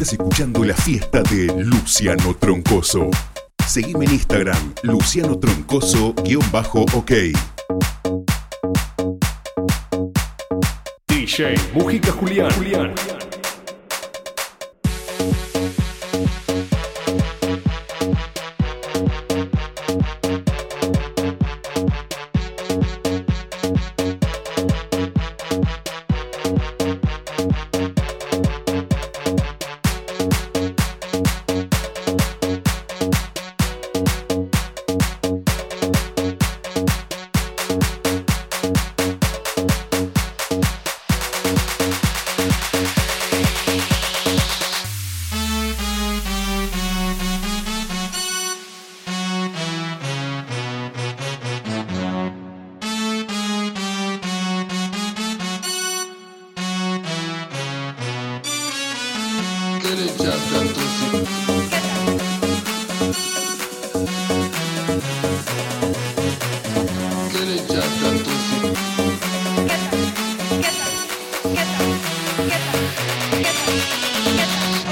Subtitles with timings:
[0.00, 3.10] Estás escuchando la fiesta de Luciano Troncoso.
[3.68, 7.12] Seguime en Instagram, Luciano Troncoso-OK.
[11.06, 12.50] DJ Mujica Julián.
[12.52, 12.94] Julián.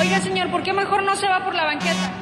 [0.00, 2.12] Oiga, señor, ¿por qué mejor no se va por la banqueta?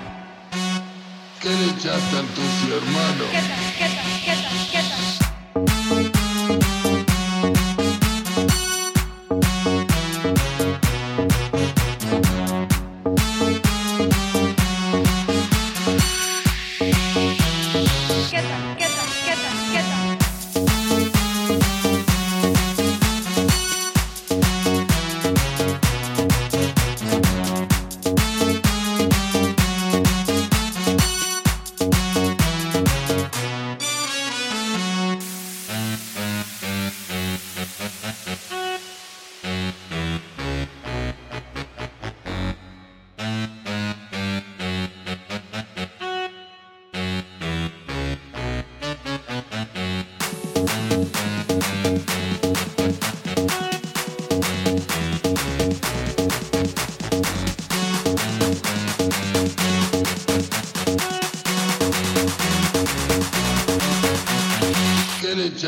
[18.47, 18.96] Quieta,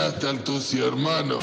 [0.08, 1.38] ¿Qué le echaste al tucio hermano?